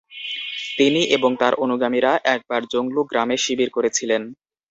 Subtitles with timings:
[0.77, 4.21] তিনি এবং তাঁর অনুগামীরা একবার জংলু গ্রামে শিবির করেছিলেন।